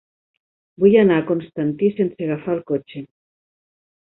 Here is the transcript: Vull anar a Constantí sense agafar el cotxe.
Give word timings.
Vull 0.83 0.95
anar 1.01 1.19
a 1.21 1.25
Constantí 1.27 1.91
sense 1.99 2.27
agafar 2.29 2.57
el 2.57 2.65
cotxe. 2.73 3.07